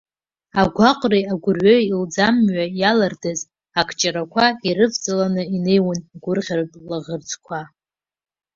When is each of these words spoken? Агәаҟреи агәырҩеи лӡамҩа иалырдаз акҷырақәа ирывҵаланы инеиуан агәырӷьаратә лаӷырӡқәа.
Агәаҟреи 0.61 1.29
агәырҩеи 1.33 1.85
лӡамҩа 1.99 2.65
иалырдаз 2.79 3.39
акҷырақәа 3.79 4.45
ирывҵаланы 4.67 5.43
инеиуан 5.55 5.99
агәырӷьаратә 6.15 6.77
лаӷырӡқәа. 6.89 7.59